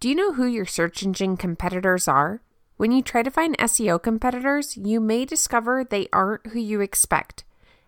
Do 0.00 0.08
you 0.08 0.14
know 0.14 0.34
who 0.34 0.46
your 0.46 0.64
search 0.64 1.02
engine 1.02 1.36
competitors 1.36 2.06
are? 2.06 2.40
When 2.76 2.92
you 2.92 3.02
try 3.02 3.24
to 3.24 3.32
find 3.32 3.58
SEO 3.58 4.00
competitors, 4.00 4.76
you 4.76 5.00
may 5.00 5.24
discover 5.24 5.82
they 5.82 6.06
aren't 6.12 6.46
who 6.48 6.60
you 6.60 6.80
expect. 6.80 7.42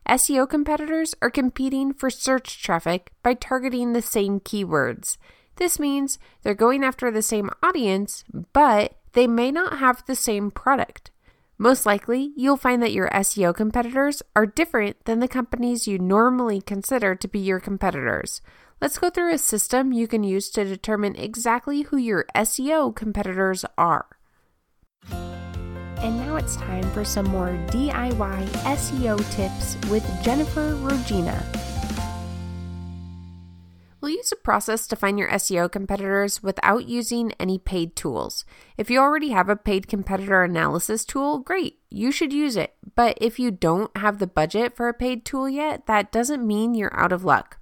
SEO 0.08 0.50
competitors 0.50 1.14
are 1.22 1.30
competing 1.30 1.92
for 1.92 2.10
search 2.10 2.60
traffic 2.60 3.12
by 3.22 3.34
targeting 3.34 3.92
the 3.92 4.02
same 4.02 4.40
keywords. 4.40 5.18
This 5.54 5.78
means 5.78 6.18
they're 6.42 6.52
going 6.52 6.82
after 6.82 7.12
the 7.12 7.22
same 7.22 7.48
audience, 7.62 8.24
but 8.52 8.96
they 9.12 9.28
may 9.28 9.52
not 9.52 9.78
have 9.78 10.04
the 10.06 10.16
same 10.16 10.50
product. 10.50 11.12
Most 11.58 11.86
likely, 11.86 12.32
you'll 12.34 12.56
find 12.56 12.82
that 12.82 12.92
your 12.92 13.08
SEO 13.10 13.54
competitors 13.54 14.20
are 14.34 14.46
different 14.46 15.04
than 15.04 15.20
the 15.20 15.28
companies 15.28 15.86
you 15.86 15.96
normally 15.96 16.60
consider 16.60 17.14
to 17.14 17.28
be 17.28 17.38
your 17.38 17.60
competitors. 17.60 18.42
Let's 18.80 18.98
go 18.98 19.10
through 19.10 19.34
a 19.34 19.38
system 19.38 19.92
you 19.92 20.08
can 20.08 20.24
use 20.24 20.48
to 20.52 20.64
determine 20.64 21.14
exactly 21.14 21.82
who 21.82 21.98
your 21.98 22.24
SEO 22.34 22.96
competitors 22.96 23.66
are. 23.76 24.06
And 25.10 26.16
now 26.16 26.36
it's 26.36 26.56
time 26.56 26.90
for 26.92 27.04
some 27.04 27.26
more 27.26 27.58
DIY 27.66 28.46
SEO 28.46 29.18
tips 29.32 29.76
with 29.90 30.02
Jennifer 30.22 30.72
Rogina. 30.76 31.44
We'll 34.00 34.12
use 34.12 34.32
a 34.32 34.36
process 34.36 34.86
to 34.86 34.96
find 34.96 35.18
your 35.18 35.28
SEO 35.28 35.70
competitors 35.70 36.42
without 36.42 36.88
using 36.88 37.32
any 37.32 37.58
paid 37.58 37.94
tools. 37.94 38.46
If 38.78 38.88
you 38.88 38.98
already 38.98 39.28
have 39.28 39.50
a 39.50 39.56
paid 39.56 39.88
competitor 39.88 40.42
analysis 40.42 41.04
tool, 41.04 41.40
great, 41.40 41.80
you 41.90 42.10
should 42.10 42.32
use 42.32 42.56
it. 42.56 42.76
But 42.94 43.18
if 43.20 43.38
you 43.38 43.50
don't 43.50 43.94
have 43.98 44.20
the 44.20 44.26
budget 44.26 44.74
for 44.74 44.88
a 44.88 44.94
paid 44.94 45.26
tool 45.26 45.50
yet, 45.50 45.86
that 45.86 46.10
doesn't 46.10 46.46
mean 46.46 46.74
you're 46.74 46.98
out 46.98 47.12
of 47.12 47.24
luck. 47.24 47.59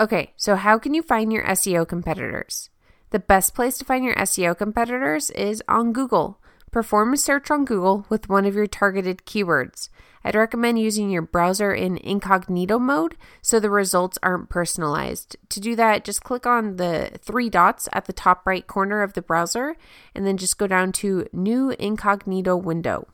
Okay, 0.00 0.32
so 0.34 0.56
how 0.56 0.78
can 0.78 0.94
you 0.94 1.02
find 1.02 1.30
your 1.30 1.44
SEO 1.44 1.86
competitors? 1.86 2.70
The 3.10 3.18
best 3.18 3.54
place 3.54 3.76
to 3.76 3.84
find 3.84 4.02
your 4.02 4.14
SEO 4.14 4.56
competitors 4.56 5.28
is 5.32 5.62
on 5.68 5.92
Google. 5.92 6.40
Perform 6.70 7.12
a 7.12 7.18
search 7.18 7.50
on 7.50 7.66
Google 7.66 8.06
with 8.08 8.26
one 8.26 8.46
of 8.46 8.54
your 8.54 8.66
targeted 8.66 9.26
keywords. 9.26 9.90
I'd 10.24 10.34
recommend 10.34 10.78
using 10.78 11.10
your 11.10 11.20
browser 11.20 11.74
in 11.74 11.98
incognito 11.98 12.78
mode 12.78 13.14
so 13.42 13.60
the 13.60 13.68
results 13.68 14.18
aren't 14.22 14.48
personalized. 14.48 15.36
To 15.50 15.60
do 15.60 15.76
that, 15.76 16.04
just 16.04 16.24
click 16.24 16.46
on 16.46 16.76
the 16.76 17.18
three 17.20 17.50
dots 17.50 17.86
at 17.92 18.06
the 18.06 18.14
top 18.14 18.46
right 18.46 18.66
corner 18.66 19.02
of 19.02 19.12
the 19.12 19.22
browser 19.22 19.76
and 20.14 20.26
then 20.26 20.38
just 20.38 20.56
go 20.56 20.66
down 20.66 20.92
to 20.92 21.28
New 21.34 21.74
Incognito 21.78 22.56
Window. 22.56 23.06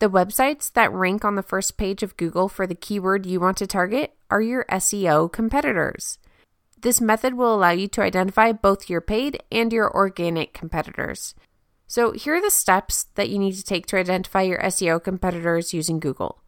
The 0.00 0.08
websites 0.08 0.72
that 0.74 0.92
rank 0.92 1.24
on 1.24 1.34
the 1.34 1.42
first 1.42 1.76
page 1.76 2.04
of 2.04 2.16
Google 2.16 2.48
for 2.48 2.68
the 2.68 2.76
keyword 2.76 3.26
you 3.26 3.40
want 3.40 3.56
to 3.56 3.66
target 3.66 4.14
are 4.30 4.40
your 4.40 4.64
SEO 4.70 5.32
competitors. 5.32 6.18
This 6.80 7.00
method 7.00 7.34
will 7.34 7.52
allow 7.52 7.70
you 7.70 7.88
to 7.88 8.02
identify 8.02 8.52
both 8.52 8.88
your 8.88 9.00
paid 9.00 9.42
and 9.50 9.72
your 9.72 9.92
organic 9.92 10.52
competitors. 10.52 11.34
So, 11.88 12.12
here 12.12 12.36
are 12.36 12.40
the 12.40 12.50
steps 12.50 13.06
that 13.16 13.28
you 13.28 13.38
need 13.40 13.54
to 13.54 13.64
take 13.64 13.86
to 13.86 13.96
identify 13.96 14.42
your 14.42 14.60
SEO 14.60 15.02
competitors 15.02 15.74
using 15.74 15.98
Google. 15.98 16.42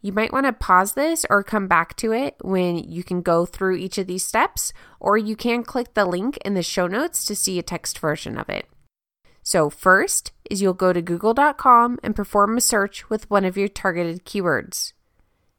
You 0.00 0.12
might 0.12 0.32
want 0.32 0.46
to 0.46 0.52
pause 0.52 0.92
this 0.92 1.26
or 1.30 1.42
come 1.42 1.66
back 1.66 1.96
to 1.96 2.12
it 2.12 2.36
when 2.42 2.76
you 2.76 3.02
can 3.02 3.22
go 3.22 3.46
through 3.46 3.76
each 3.76 3.98
of 3.98 4.06
these 4.06 4.24
steps, 4.24 4.72
or 5.00 5.16
you 5.16 5.34
can 5.34 5.64
click 5.64 5.94
the 5.94 6.04
link 6.04 6.36
in 6.44 6.54
the 6.54 6.62
show 6.62 6.86
notes 6.86 7.24
to 7.24 7.34
see 7.34 7.58
a 7.58 7.62
text 7.62 7.98
version 7.98 8.38
of 8.38 8.48
it. 8.48 8.68
So, 9.46 9.68
first 9.68 10.32
is 10.50 10.62
you'll 10.62 10.72
go 10.72 10.94
to 10.94 11.02
google.com 11.02 12.00
and 12.02 12.16
perform 12.16 12.56
a 12.56 12.62
search 12.62 13.10
with 13.10 13.30
one 13.30 13.44
of 13.44 13.58
your 13.58 13.68
targeted 13.68 14.24
keywords. 14.24 14.94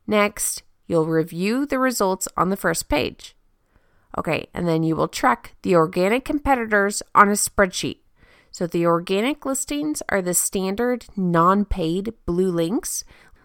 Next, 0.08 0.64
you'll 0.88 1.05
review 1.05 1.67
the 1.67 1.77
results 1.77 2.27
on 2.36 2.50
the 2.50 2.58
first 2.58 2.89
page. 2.89 3.36
Okay, 4.17 4.47
and 4.55 4.67
then 4.67 4.81
you 4.81 4.95
will 4.95 5.08
track 5.08 5.55
the 5.61 5.75
organic 5.75 6.25
competitors 6.25 7.03
on 7.14 7.30
a 7.30 7.33
spreadsheet. 7.33 8.00
So 8.50 8.66
the 8.66 8.88
organic 8.88 9.45
listings 9.45 10.02
are 10.09 10.22
the 10.22 10.33
standard 10.33 11.05
non 11.16 11.64
paid 11.64 12.14
blue 12.25 12.49
links. 12.49 13.03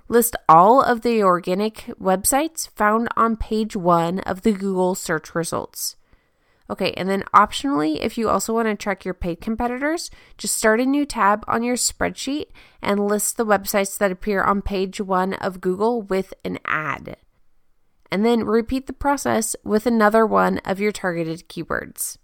List 0.08 0.36
all 0.48 0.82
of 0.82 1.02
the 1.02 1.22
organic 1.22 1.92
websites 2.00 2.68
found 2.70 3.08
on 3.14 3.36
page 3.36 3.76
one 3.76 4.20
of 4.20 4.40
the 4.40 4.52
Google 4.52 4.94
search 4.94 5.34
results. 5.34 5.96
Okay, 6.70 6.92
and 6.92 7.08
then 7.08 7.24
optionally, 7.34 7.98
if 8.00 8.16
you 8.16 8.28
also 8.28 8.54
want 8.54 8.68
to 8.68 8.76
track 8.76 9.04
your 9.04 9.12
paid 9.12 9.40
competitors, 9.40 10.08
just 10.38 10.56
start 10.56 10.78
a 10.78 10.86
new 10.86 11.04
tab 11.04 11.44
on 11.48 11.64
your 11.64 11.74
spreadsheet 11.74 12.46
and 12.80 13.08
list 13.08 13.36
the 13.36 13.44
websites 13.44 13.98
that 13.98 14.12
appear 14.12 14.44
on 14.44 14.62
page 14.62 15.00
one 15.00 15.34
of 15.34 15.60
Google 15.60 16.00
with 16.00 16.32
an 16.44 16.60
ad. 16.64 17.16
And 18.12 18.24
then 18.24 18.44
repeat 18.44 18.86
the 18.86 18.92
process 18.92 19.56
with 19.64 19.84
another 19.84 20.24
one 20.24 20.58
of 20.58 20.78
your 20.78 20.92
targeted 20.92 21.48
keywords. 21.48 22.18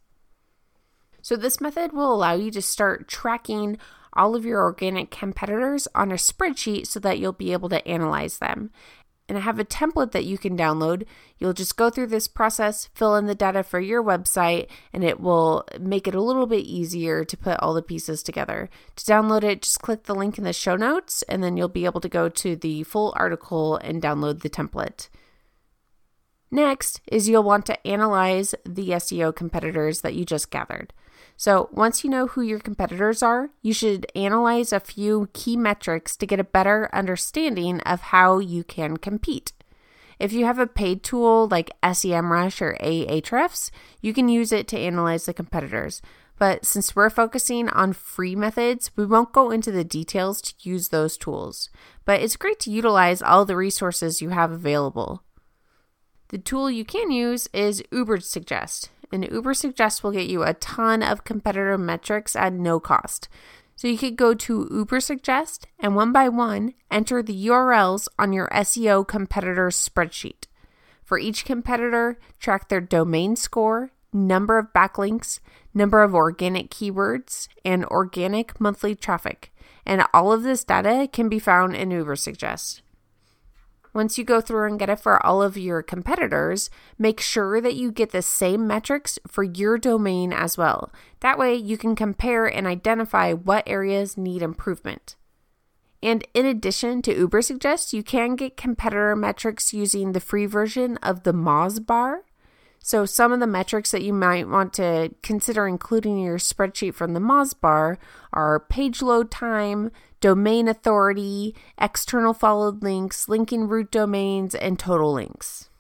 So, 1.23 1.35
this 1.35 1.61
method 1.61 1.93
will 1.93 2.15
allow 2.15 2.35
you 2.35 2.53
to 2.53 2.63
start 2.63 3.09
tracking 3.09 3.79
all 4.13 4.37
of 4.37 4.45
your 4.45 4.63
organic 4.63 5.11
competitors 5.11 5.89
on 5.93 6.13
a 6.13 6.15
spreadsheet 6.15 6.87
so 6.87 7.01
that 7.01 7.19
you'll 7.19 7.33
be 7.33 7.53
able 7.53 7.69
to 7.69 7.87
analyze 7.87 8.39
them. 8.39 8.71
And 9.29 9.37
I 9.37 9.41
have 9.41 9.59
a 9.59 9.65
template 9.65 10.13
that 10.13 10.25
you 10.25 10.39
can 10.39 10.57
download. 10.57 11.05
You'll 11.39 11.53
just 11.53 11.77
go 11.77 11.91
through 11.91 12.07
this 12.07 12.29
process, 12.29 12.89
fill 12.95 13.17
in 13.17 13.27
the 13.27 13.35
data 13.35 13.65
for 13.65 13.81
your 13.81 14.03
website, 14.03 14.69
and 14.93 15.03
it 15.03 15.19
will 15.19 15.67
make 15.81 16.07
it 16.07 16.15
a 16.15 16.23
little 16.23 16.47
bit 16.47 16.65
easier 16.65 17.25
to 17.25 17.37
put 17.37 17.59
all 17.59 17.75
the 17.75 17.83
pieces 17.83 18.23
together. 18.23 18.71
To 18.95 19.05
download 19.05 19.43
it, 19.43 19.63
just 19.63 19.81
click 19.81 20.05
the 20.05 20.15
link 20.15 20.39
in 20.39 20.45
the 20.45 20.53
show 20.53 20.77
notes, 20.77 21.23
and 21.23 21.43
then 21.43 21.57
you'll 21.57 21.69
be 21.69 21.87
able 21.87 22.01
to 22.03 22.09
go 22.09 22.29
to 22.29 22.55
the 22.55 22.85
full 22.85 23.13
article 23.17 23.77
and 23.79 24.01
download 24.01 24.43
the 24.43 24.51
template. 24.51 25.09
Next 26.51 27.01
is 27.09 27.29
you'll 27.29 27.43
want 27.43 27.67
to 27.67 27.87
analyze 27.87 28.55
the 28.65 28.91
SEO 28.91 29.35
competitors 29.35 30.03
that 30.03 30.15
you 30.15 30.25
just 30.25 30.53
gathered. 30.53 30.93
So, 31.39 31.69
once 31.71 32.03
you 32.03 32.09
know 32.09 32.29
who 32.29 32.41
your 32.41 32.59
competitors 32.59 33.23
are, 33.23 33.51
you 33.61 33.75
should 33.75 34.07
analyze 34.15 34.73
a 34.73 34.81
few 34.81 35.29
key 35.35 35.57
metrics 35.57 36.17
to 36.17 36.27
get 36.27 36.41
a 36.41 36.45
better 36.45 36.89
understanding 36.95 37.81
of 37.81 38.01
how 38.01 38.39
you 38.39 38.65
can 38.65 38.97
compete. 38.97 39.53
If 40.19 40.33
you 40.33 40.47
have 40.47 40.59
a 40.59 40.67
paid 40.67 41.03
tool 41.03 41.47
like 41.47 41.79
SEMrush 41.83 42.63
or 42.63 42.77
Ahrefs, 42.81 43.71
you 44.01 44.15
can 44.15 44.31
use 44.31 44.51
it 44.51 44.67
to 44.69 44.79
analyze 44.79 45.27
the 45.27 45.35
competitors. 45.35 46.01
But 46.39 46.65
since 46.65 46.97
we're 46.97 47.11
focusing 47.11 47.69
on 47.69 47.93
free 47.93 48.35
methods, 48.35 48.91
we 48.97 49.07
won't 49.07 49.33
go 49.33 49.51
into 49.51 49.71
the 49.71 49.85
details 49.85 50.41
to 50.43 50.55
use 50.61 50.89
those 50.89 51.17
tools. 51.17 51.71
But 52.05 52.21
it's 52.23 52.37
great 52.37 52.61
to 52.61 52.71
utilize 52.71 53.23
all 53.23 53.45
the 53.45 53.57
resources 53.57 54.23
you 54.23 54.31
have 54.31 54.51
available. 54.51 55.23
The 56.29 56.39
tool 56.39 56.71
you 56.71 56.85
can 56.85 57.11
use 57.11 57.49
is 57.53 57.83
Ubersuggest 57.93 58.89
and 59.13 59.25
Ubersuggest 59.25 60.03
will 60.03 60.13
get 60.13 60.29
you 60.29 60.43
a 60.43 60.55
ton 60.55 61.03
of 61.03 61.25
competitor 61.25 61.79
metrics 61.79 62.37
at 62.37 62.53
no 62.53 62.81
cost. 62.81 63.29
So 63.77 63.89
you 63.89 63.99
could 63.99 64.17
go 64.17 64.33
to 64.33 64.65
Ubersuggest 64.67 65.65
and 65.79 65.95
one 65.95 66.13
by 66.13 66.29
one 66.29 66.73
enter 66.91 67.23
the 67.23 67.47
URLs 67.47 68.09
on 68.19 68.33
your 68.33 68.49
SEO 68.49 69.07
competitor 69.07 69.69
spreadsheet. 69.69 70.47
For 71.05 71.19
each 71.19 71.45
competitor, 71.45 72.19
track 72.41 72.69
their 72.69 72.81
domain 72.81 73.37
score, 73.37 73.93
number 74.13 74.59
of 74.59 74.73
backlinks, 74.73 75.41
number 75.75 76.03
of 76.03 76.15
organic 76.15 76.71
keywords, 76.71 77.49
and 77.65 77.85
organic 77.85 78.61
monthly 78.61 78.95
traffic. 78.95 79.53
And 79.85 80.05
all 80.13 80.33
of 80.33 80.43
this 80.43 80.65
data 80.65 81.09
can 81.13 81.29
be 81.29 81.39
found 81.39 81.77
in 81.77 81.91
Ubersuggest. 81.91 82.81
Once 83.97 84.19
you 84.19 84.25
go 84.25 84.43
through 84.43 84.69
and 84.69 84.79
get 84.79 84.91
it 84.91 85.01
for 85.01 85.25
all 85.25 85.43
of 85.43 85.57
your 85.57 85.83
competitors, 85.83 86.69
make 86.99 87.19
sure 87.19 87.63
that 87.63 87.77
you 87.77 87.91
get 87.91 88.11
the 88.11 88.21
same 88.21 88.67
metrics 88.67 89.19
for 89.27 89.43
your 89.43 89.79
domain 89.79 90.35
as 90.35 90.59
well. 90.59 90.93
That 91.21 91.39
way, 91.39 91.55
you 91.55 91.79
can 91.79 91.97
compare 91.97 92.45
and 92.45 92.67
identify 92.67 93.33
what 93.33 93.67
areas 93.67 94.19
need 94.19 94.43
improvement. 94.43 95.17
And 96.03 96.29
in 96.35 96.45
addition 96.45 97.01
to 97.03 97.27
Ubersuggest, 97.27 97.95
you 97.95 98.03
can 98.03 98.37
get 98.37 98.59
competitor 98.59 99.17
metrics 99.17 99.73
using 99.73 100.13
the 100.13 100.21
free 100.21 100.45
version 100.45 100.99
of 100.99 101.23
the 101.23 101.33
Mozbar. 101.33 102.19
So, 102.79 103.07
some 103.07 103.33
of 103.33 103.41
the 103.41 103.47
metrics 103.47 103.93
that 103.93 104.03
you 104.03 104.13
might 104.13 104.47
want 104.47 104.75
to 104.75 105.15
consider 105.23 105.67
including 105.67 106.19
in 106.19 106.25
your 106.25 106.37
spreadsheet 106.37 106.93
from 106.93 107.15
the 107.15 107.21
Mozbar 107.21 107.97
are 108.35 108.61
page 108.61 109.01
load 109.01 109.31
time, 109.31 109.91
domain 110.27 110.67
authority, 110.67 111.55
external 111.81 112.35
followed 112.35 112.83
links, 112.83 113.29
linking 113.29 113.69
root 113.69 113.93
domains, 113.93 114.57
and 114.57 114.77
total 114.77 115.15
links. 115.15 115.71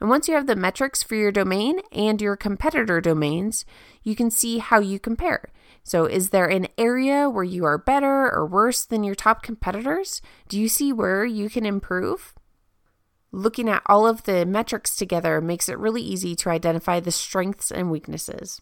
And 0.00 0.10
once 0.10 0.26
you 0.26 0.34
have 0.34 0.48
the 0.48 0.56
metrics 0.56 1.04
for 1.04 1.14
your 1.14 1.30
domain 1.30 1.78
and 1.92 2.20
your 2.20 2.34
competitor 2.34 3.00
domains, 3.00 3.64
you 4.02 4.16
can 4.16 4.28
see 4.28 4.58
how 4.58 4.80
you 4.80 4.98
compare. 4.98 5.52
So, 5.84 6.04
is 6.04 6.30
there 6.30 6.46
an 6.46 6.66
area 6.76 7.30
where 7.30 7.44
you 7.44 7.64
are 7.64 7.78
better 7.78 8.28
or 8.28 8.44
worse 8.44 8.84
than 8.84 9.04
your 9.04 9.14
top 9.14 9.44
competitors? 9.44 10.20
Do 10.48 10.58
you 10.58 10.68
see 10.68 10.92
where 10.92 11.24
you 11.24 11.48
can 11.48 11.64
improve? 11.64 12.34
Looking 13.30 13.68
at 13.68 13.84
all 13.86 14.04
of 14.04 14.24
the 14.24 14.46
metrics 14.46 14.96
together 14.96 15.40
makes 15.40 15.68
it 15.68 15.78
really 15.78 16.02
easy 16.02 16.34
to 16.34 16.50
identify 16.50 16.98
the 16.98 17.12
strengths 17.12 17.70
and 17.70 17.88
weaknesses. 17.88 18.60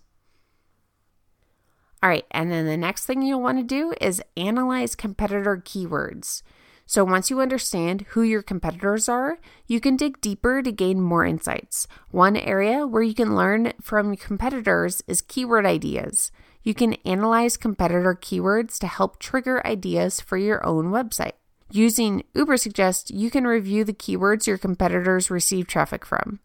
All 2.03 2.11
right, 2.11 2.25
and 2.31 2.53
then 2.53 2.67
the 2.67 2.77
next 2.77 3.07
thing 3.07 3.23
you'll 3.23 3.41
want 3.41 3.59
to 3.59 3.65
do 3.65 3.95
is 4.01 4.23
analyze 4.37 4.95
competitor 4.95 5.57
keywords. 5.57 6.43
So 6.89 7.05
once 7.05 7.31
you 7.31 7.41
understand 7.41 8.03
who 8.11 8.23
your 8.23 8.43
competitors 8.43 9.09
are, 9.09 9.39
you 9.67 9.81
can 9.81 9.97
dig 9.97 10.21
deeper 10.21 10.63
to 10.63 10.71
gain 10.71 11.01
more 11.01 11.25
insights. 11.25 11.89
One 12.11 12.37
area 12.37 12.87
where 12.87 13.03
you 13.03 13.15
can 13.15 13.35
learn 13.35 13.73
from 13.81 14.17
competitors 14.17 15.03
is 15.09 15.21
keyword 15.21 15.67
ideas. 15.67 16.31
You 16.63 16.75
can 16.75 16.95
analyze 17.05 17.57
competitor 17.57 18.15
keywords 18.15 18.79
to 18.79 18.87
help 18.87 19.19
trigger 19.19 19.67
ideas 19.67 20.21
for 20.21 20.37
your 20.37 20.65
own 20.65 20.87
website. 20.87 21.33
Using 21.73 22.23
Ubersuggest, 22.37 23.11
you 23.13 23.31
can 23.31 23.47
review 23.47 23.83
the 23.83 23.93
keywords 23.93 24.47
your 24.47 24.59
competitors 24.59 25.31
receive 25.31 25.67
traffic 25.67 26.05
from. 26.05 26.39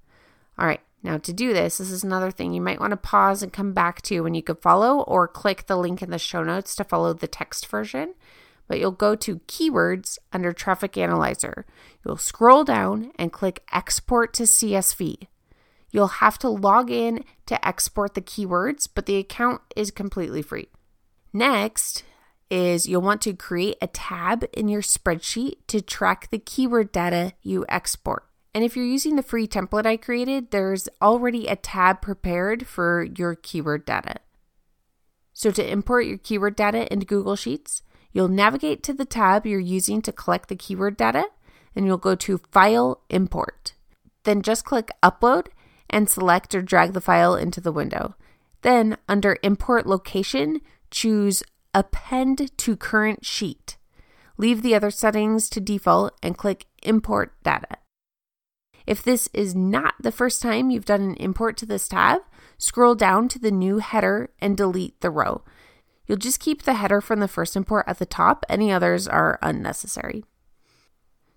All 0.58 0.66
right, 0.66 0.82
now 1.04 1.18
to 1.18 1.34
do 1.34 1.54
this, 1.54 1.78
this 1.78 1.92
is 1.92 2.04
another 2.04 2.32
thing 2.32 2.54
you 2.54 2.62
might 2.62 2.80
want 2.80 2.92
to 2.92 2.98
pause 2.98 3.42
and 3.42 3.52
come 3.52 3.74
back 3.74 4.02
to 4.04 4.22
when 4.22 4.34
you 4.34 4.44
could 4.44 4.62
follow 4.62 5.02
or 5.02 5.28
click 5.28 5.66
the 5.68 5.78
link 5.78 6.02
in 6.02 6.12
the 6.12 6.20
show 6.20 6.44
notes 6.44 6.76
to 6.76 6.84
follow 6.84 7.14
the 7.14 7.28
text 7.28 7.68
version 7.68 8.14
but 8.72 8.80
you'll 8.80 8.92
go 8.92 9.16
to 9.16 9.40
Keywords 9.50 10.18
under 10.32 10.54
Traffic 10.54 10.98
Analyzer. 10.98 11.66
You'll 12.06 12.16
scroll 12.16 12.64
down 12.64 13.12
and 13.20 13.30
click 13.30 13.66
Export 13.74 14.34
to 14.36 14.44
CSV. 14.44 15.28
You'll 15.92 16.08
have 16.08 16.40
to 16.40 16.48
log 16.48 16.90
in 16.90 17.26
to 17.48 17.68
export 17.68 18.14
the 18.14 18.22
keywords, 18.22 18.88
but 18.96 19.08
the 19.08 19.18
account 19.18 19.60
is 19.76 19.92
completely 19.92 20.42
free. 20.42 20.70
Next 21.34 22.06
is 22.50 22.88
you'll 22.88 23.02
want 23.02 23.22
to 23.24 23.34
create 23.34 23.76
a 23.82 23.88
tab 23.88 24.46
in 24.54 24.70
your 24.70 24.82
spreadsheet 24.82 25.56
to 25.68 25.82
track 25.82 26.30
the 26.32 26.40
keyword 26.40 26.94
data 26.94 27.34
you 27.42 27.66
export. 27.68 28.24
And 28.54 28.64
if 28.64 28.76
you're 28.76 28.86
using 28.86 29.16
the 29.16 29.24
free 29.24 29.48
template 29.48 29.86
I 29.86 29.98
created, 29.98 30.52
there's 30.52 30.90
already 31.02 31.48
a 31.48 31.56
tab 31.56 32.02
prepared 32.02 32.68
for 32.68 33.04
your 33.04 33.36
keyword 33.36 33.86
data. 33.86 34.16
So 35.34 35.52
to 35.52 35.72
import 35.72 36.06
your 36.06 36.18
keyword 36.18 36.56
data 36.56 36.92
into 36.92 37.06
Google 37.06 37.36
Sheets, 37.36 37.82
You'll 38.14 38.28
navigate 38.28 38.84
to 38.84 38.94
the 38.94 39.06
tab 39.06 39.46
you're 39.46 39.60
using 39.60 40.02
to 40.02 40.12
collect 40.12 40.50
the 40.50 40.56
keyword 40.56 40.98
data, 40.98 41.26
and 41.76 41.86
you'll 41.86 41.98
go 41.98 42.16
to 42.16 42.42
File 42.52 43.02
Import. 43.10 43.74
Then 44.24 44.42
just 44.42 44.66
click 44.66 44.92
Upload 45.02 45.48
and 45.90 46.10
select 46.10 46.54
or 46.54 46.62
drag 46.62 46.94
the 46.94 47.02
file 47.02 47.36
into 47.36 47.62
the 47.62 47.72
window. 47.72 48.16
Then, 48.62 48.98
under 49.08 49.38
Import 49.44 49.88
Location, 49.88 50.62
choose 50.92 51.42
Append 51.74 52.56
to 52.58 52.76
Current 52.76 53.26
Sheet. 53.26 53.78
Leave 54.38 54.62
the 54.62 54.76
other 54.76 54.92
settings 54.92 55.50
to 55.50 55.60
default 55.60 56.14
and 56.22 56.38
click 56.38 56.66
Import 56.84 57.34
Data. 57.44 57.78
If 58.86 59.04
this 59.04 59.30
is 59.34 59.56
not 59.56 59.96
the 60.00 60.12
first 60.12 60.42
time 60.42 60.70
you've 60.70 60.86
done 60.86 61.02
an 61.02 61.16
import 61.16 61.58
to 61.58 61.66
this 61.66 61.88
tab, 61.88 62.22
scroll 62.58 62.96
down 62.96 63.28
to 63.30 63.40
the 63.40 63.52
new 63.52 63.80
header 63.80 64.32
and 64.40 64.58
delete 64.58 65.02
the 65.02 65.12
row. 65.12 65.44
You'll 66.08 66.18
just 66.18 66.40
keep 66.40 66.64
the 66.64 66.74
header 66.74 67.00
from 67.00 67.20
the 67.20 67.28
first 67.28 67.56
import 67.56 67.86
at 67.88 68.00
the 68.00 68.06
top, 68.06 68.46
any 68.50 68.72
others 68.72 69.08
are 69.08 69.40
unnecessary. 69.42 70.26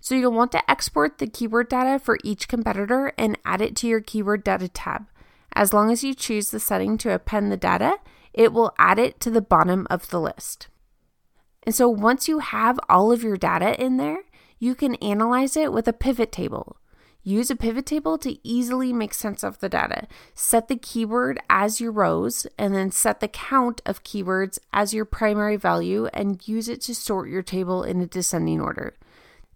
So 0.02 0.14
you'll 0.14 0.32
want 0.32 0.52
to 0.52 0.70
export 0.70 1.18
the 1.18 1.26
keyword 1.26 1.68
data 1.68 1.98
for 1.98 2.18
each 2.24 2.48
competitor 2.48 3.12
and 3.16 3.38
add 3.44 3.62
it 3.62 3.74
to 3.76 3.86
your 3.86 4.00
keyword 4.00 4.44
data 4.44 4.68
tab. 4.68 5.06
As 5.54 5.72
long 5.72 5.90
as 5.90 6.04
you 6.04 6.12
choose 6.12 6.50
the 6.50 6.60
setting 6.60 6.98
to 6.98 7.14
append 7.14 7.50
the 7.50 7.56
data, 7.56 7.98
it 8.32 8.52
will 8.52 8.74
add 8.78 8.98
it 8.98 9.20
to 9.20 9.30
the 9.30 9.40
bottom 9.40 9.86
of 9.88 10.10
the 10.10 10.20
list. 10.20 10.68
And 11.62 11.74
so 11.74 11.88
once 11.88 12.28
you 12.28 12.40
have 12.40 12.78
all 12.88 13.12
of 13.12 13.22
your 13.22 13.36
data 13.36 13.80
in 13.82 13.96
there, 13.96 14.24
you 14.58 14.74
can 14.74 14.96
analyze 14.96 15.56
it 15.56 15.72
with 15.72 15.88
a 15.88 15.92
pivot 15.92 16.32
table. 16.32 16.76
Use 17.26 17.50
a 17.50 17.56
pivot 17.56 17.86
table 17.86 18.18
to 18.18 18.36
easily 18.46 18.92
make 18.92 19.14
sense 19.14 19.42
of 19.42 19.58
the 19.60 19.68
data. 19.70 20.06
Set 20.34 20.68
the 20.68 20.76
keyword 20.76 21.40
as 21.48 21.80
your 21.80 21.90
rows 21.90 22.46
and 22.58 22.74
then 22.74 22.90
set 22.90 23.20
the 23.20 23.28
count 23.28 23.80
of 23.86 24.04
keywords 24.04 24.58
as 24.74 24.92
your 24.92 25.06
primary 25.06 25.56
value 25.56 26.06
and 26.12 26.46
use 26.46 26.68
it 26.68 26.82
to 26.82 26.94
sort 26.94 27.30
your 27.30 27.42
table 27.42 27.82
in 27.82 28.02
a 28.02 28.06
descending 28.06 28.60
order. 28.60 28.94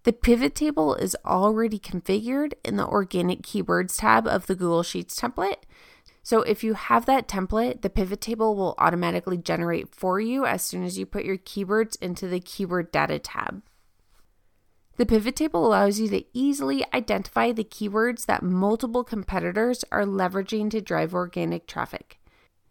The 0.04 0.14
pivot 0.14 0.54
table 0.54 0.94
is 0.94 1.14
already 1.26 1.78
configured 1.78 2.54
in 2.64 2.76
the 2.76 2.86
organic 2.86 3.42
keywords 3.42 3.98
tab 3.98 4.26
of 4.26 4.46
the 4.46 4.54
Google 4.54 4.82
Sheets 4.82 5.20
template. 5.20 5.62
So 6.22 6.40
if 6.40 6.64
you 6.64 6.72
have 6.72 7.04
that 7.04 7.28
template, 7.28 7.82
the 7.82 7.90
pivot 7.90 8.22
table 8.22 8.56
will 8.56 8.74
automatically 8.78 9.36
generate 9.36 9.94
for 9.94 10.18
you 10.18 10.46
as 10.46 10.62
soon 10.62 10.84
as 10.84 10.98
you 10.98 11.04
put 11.04 11.26
your 11.26 11.36
keywords 11.36 12.00
into 12.00 12.28
the 12.28 12.40
keyword 12.40 12.90
data 12.90 13.18
tab. 13.18 13.62
The 14.98 15.06
pivot 15.06 15.36
table 15.36 15.64
allows 15.64 16.00
you 16.00 16.08
to 16.08 16.24
easily 16.32 16.84
identify 16.92 17.52
the 17.52 17.62
keywords 17.62 18.26
that 18.26 18.42
multiple 18.42 19.04
competitors 19.04 19.84
are 19.92 20.04
leveraging 20.04 20.70
to 20.72 20.80
drive 20.80 21.14
organic 21.14 21.68
traffic. 21.68 22.18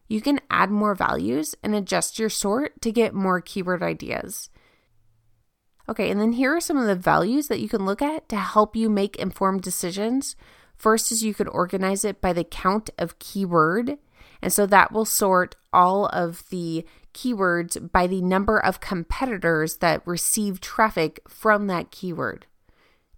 You 0.09 0.19
can 0.19 0.41
add 0.49 0.69
more 0.69 0.93
values 0.93 1.55
and 1.63 1.73
adjust 1.73 2.19
your 2.19 2.29
sort 2.29 2.81
to 2.81 2.91
get 2.91 3.13
more 3.13 3.39
keyword 3.39 3.81
ideas. 3.81 4.49
Okay, 5.87 6.11
and 6.11 6.19
then 6.19 6.33
here 6.33 6.53
are 6.53 6.59
some 6.59 6.75
of 6.75 6.85
the 6.85 6.95
values 6.95 7.47
that 7.47 7.61
you 7.61 7.69
can 7.69 7.85
look 7.85 8.01
at 8.01 8.27
to 8.27 8.35
help 8.35 8.75
you 8.75 8.89
make 8.89 9.15
informed 9.15 9.61
decisions. 9.61 10.35
First 10.75 11.13
is 11.13 11.23
you 11.23 11.33
could 11.33 11.47
organize 11.47 12.03
it 12.03 12.19
by 12.19 12.33
the 12.33 12.43
count 12.43 12.89
of 12.97 13.19
keyword. 13.19 13.97
And 14.41 14.51
so 14.51 14.65
that 14.65 14.91
will 14.91 15.05
sort 15.05 15.55
all 15.71 16.07
of 16.07 16.43
the 16.49 16.85
keywords 17.17 17.91
by 17.91 18.05
the 18.05 18.21
number 18.21 18.59
of 18.59 18.79
competitors 18.79 19.77
that 19.77 20.05
receive 20.05 20.61
traffic 20.61 21.19
from 21.27 21.65
that 21.67 21.89
keyword. 21.89 22.45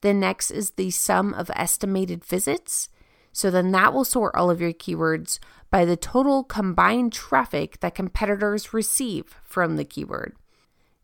The 0.02 0.14
next 0.14 0.52
is 0.52 0.72
the 0.72 0.90
sum 0.90 1.34
of 1.34 1.52
estimated 1.54 2.24
visits. 2.24 2.88
So 3.34 3.52
then 3.52 3.72
that 3.72 3.94
will 3.94 4.06
sort 4.06 4.34
all 4.36 4.50
of 4.50 4.62
your 4.62 4.72
keywords 4.72 5.40
by 5.70 5.84
the 5.84 5.98
total 5.98 6.44
combined 6.44 7.12
traffic 7.12 7.80
that 7.82 7.94
competitors 7.94 8.74
receive 8.74 9.36
from 9.44 9.76
the 9.76 9.86
keyword. 9.86 10.36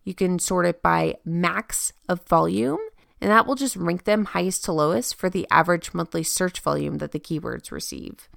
You 0.04 0.16
can 0.16 0.40
sort 0.40 0.66
it 0.66 0.82
by 0.82 1.16
max 1.26 1.92
of 2.08 2.26
volume, 2.28 2.80
and 3.20 3.30
that 3.30 3.46
will 3.46 3.56
just 3.56 3.76
rank 3.76 4.06
them 4.06 4.26
highest 4.26 4.64
to 4.66 4.72
lowest 4.72 5.16
for 5.16 5.30
the 5.30 5.48
average 5.52 5.94
monthly 5.94 6.24
search 6.24 6.62
volume 6.62 7.00
that 7.00 7.12
the 7.12 7.20
keywords 7.20 7.72
receive 7.72 8.30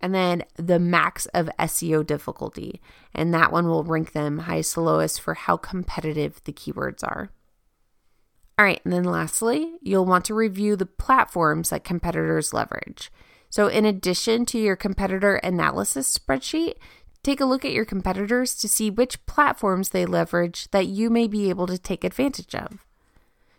and 0.00 0.14
then 0.14 0.44
the 0.56 0.78
max 0.78 1.26
of 1.26 1.50
SEO 1.58 2.06
difficulty. 2.06 2.80
And 3.14 3.34
that 3.34 3.52
one 3.52 3.66
will 3.66 3.84
rank 3.84 4.12
them 4.12 4.38
highest 4.38 4.74
to 4.74 4.80
lowest 4.80 5.20
for 5.20 5.34
how 5.34 5.56
competitive 5.56 6.40
the 6.44 6.52
keywords 6.52 7.02
are. 7.02 7.30
All 8.58 8.64
right, 8.64 8.80
and 8.84 8.92
then 8.92 9.04
lastly, 9.04 9.74
you'll 9.82 10.04
want 10.04 10.24
to 10.26 10.34
review 10.34 10.74
the 10.74 10.86
platforms 10.86 11.70
that 11.70 11.84
competitors 11.84 12.52
leverage. 12.52 13.12
So, 13.50 13.68
in 13.68 13.84
addition 13.84 14.46
to 14.46 14.58
your 14.58 14.76
competitor 14.76 15.36
analysis 15.36 16.18
spreadsheet, 16.18 16.74
take 17.22 17.40
a 17.40 17.46
look 17.46 17.64
at 17.64 17.72
your 17.72 17.84
competitors 17.84 18.56
to 18.56 18.68
see 18.68 18.90
which 18.90 19.24
platforms 19.26 19.90
they 19.90 20.04
leverage 20.04 20.70
that 20.72 20.86
you 20.86 21.08
may 21.08 21.28
be 21.28 21.48
able 21.48 21.68
to 21.68 21.78
take 21.78 22.02
advantage 22.02 22.54
of. 22.54 22.84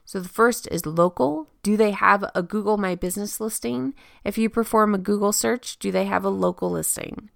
So 0.10 0.20
the 0.20 0.28
first 0.28 0.68
is 0.72 0.88
local. 0.88 1.50
Do 1.62 1.78
they 1.78 1.92
have 1.92 2.26
a 2.34 2.42
Google 2.42 2.78
My 2.78 2.96
Business 2.96 3.40
listing? 3.40 3.94
If 4.24 4.40
you 4.40 4.50
perform 4.50 4.96
a 4.96 4.98
Google 4.98 5.32
search, 5.32 5.78
do 5.78 5.92
they 5.92 6.06
have 6.06 6.26
a 6.26 6.30
local 6.30 6.72
listing? 6.72 7.30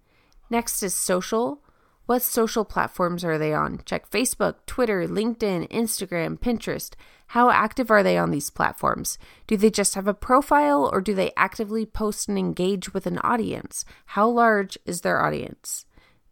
Next 0.49 0.81
is 0.81 0.95
social. 0.95 1.61
What 2.07 2.23
social 2.23 2.65
platforms 2.65 3.23
are 3.23 3.37
they 3.37 3.53
on? 3.53 3.81
Check 3.85 4.09
Facebook, 4.09 4.55
Twitter, 4.65 5.07
LinkedIn, 5.07 5.69
Instagram, 5.69 6.39
Pinterest. 6.39 6.95
How 7.27 7.51
active 7.51 7.91
are 7.91 8.01
they 8.01 8.17
on 8.17 8.31
these 8.31 8.49
platforms? 8.49 9.19
Do 9.45 9.55
they 9.55 9.69
just 9.69 9.93
have 9.93 10.07
a 10.07 10.15
profile 10.15 10.89
or 10.91 10.99
do 10.99 11.13
they 11.13 11.31
actively 11.37 11.85
post 11.85 12.27
and 12.27 12.39
engage 12.39 12.91
with 12.91 13.05
an 13.05 13.19
audience? 13.19 13.85
How 14.07 14.27
large 14.27 14.79
is 14.83 15.01
their 15.01 15.23
audience? 15.23 15.85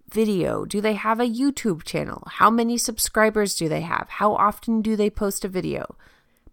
Video. 0.09 0.65
Do 0.65 0.81
they 0.81 0.95
have 0.95 1.19
a 1.19 1.29
YouTube 1.29 1.83
channel? 1.83 2.23
How 2.25 2.49
many 2.49 2.79
subscribers 2.79 3.55
do 3.55 3.69
they 3.69 3.81
have? 3.81 4.07
How 4.09 4.33
often 4.33 4.81
do 4.81 4.95
they 4.95 5.11
post 5.11 5.45
a 5.45 5.47
video? 5.47 5.95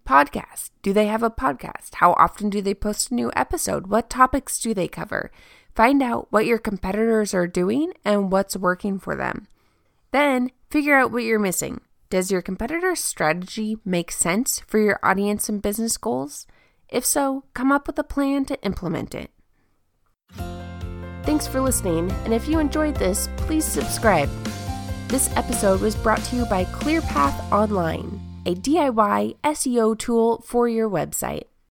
Podcast? 0.09 0.71
Do 0.81 0.95
they 0.95 1.07
have 1.07 1.23
a 1.23 1.31
podcast? 1.31 1.97
How 1.97 2.15
often 2.15 2.49
do 2.49 2.63
they 2.63 2.73
post 2.73 3.11
a 3.11 3.15
new 3.15 3.31
episode? 3.37 3.89
What 3.89 4.09
topics 4.09 4.59
do 4.59 4.73
they 4.73 4.89
cover? 4.89 5.31
Find 5.75 6.03
out 6.03 6.29
what 6.31 6.47
your 6.47 6.57
competitors 6.57 7.35
are 7.35 7.47
doing 7.47 7.93
and 8.07 8.33
what's 8.33 8.57
working 8.57 8.99
for 8.99 9.15
them. 9.15 9.49
Then 10.11 10.51
figure 10.71 10.97
out 10.97 11.13
what 11.13 11.25
you're 11.25 11.39
missing. 11.39 11.83
Does 12.09 12.31
your 12.31 12.41
competitor's 12.41 13.01
strategy 13.01 13.77
make 13.85 14.11
sense 14.11 14.61
for 14.61 14.79
your 14.79 14.99
audience 15.03 15.51
and 15.51 15.61
business 15.61 15.99
goals? 15.99 16.47
If 16.89 17.05
so, 17.05 17.45
come 17.53 17.71
up 17.71 17.87
with 17.87 17.99
a 17.99 18.05
plan 18.05 18.47
to 18.47 18.63
implement 18.63 19.15
it. 19.15 19.31
Thanks 21.25 21.47
for 21.47 21.61
listening, 21.61 22.11
and 22.25 22.33
if 22.33 22.49
you 22.49 22.59
enjoyed 22.59 22.97
this, 22.97 23.29
please 23.37 23.67
subscribe. 23.67 24.31
This 25.09 25.31
episode 25.37 25.83
was 25.83 25.95
brought 25.95 26.25
to 26.25 26.37
you 26.37 26.47
by 26.47 26.65
ClearPath 26.65 27.53
Online 27.53 28.28
a 28.49 28.55
DIY 28.55 29.37
SEO 29.45 29.99
tool 29.99 30.41
for 30.41 30.67
your 30.67 30.89
website. 30.89 31.48